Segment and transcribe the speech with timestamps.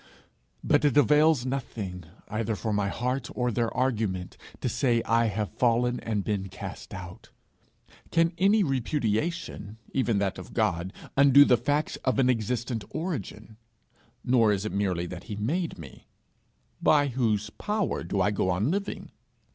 [0.63, 5.51] But it avails nothing, either for my heart or their argument, to say I have
[5.53, 7.29] fallen and been cast out:
[8.09, 13.57] can any repudiation, even that of God, undo the facts of an existent origin?
[14.23, 16.07] Nor is it merely that he made me:
[16.81, 19.11] by whose power do I go on living?